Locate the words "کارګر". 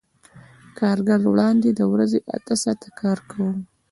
0.79-1.19